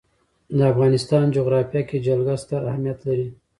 [0.57, 3.27] د افغانستان جغرافیه کې جلګه ستر اهمیت لري.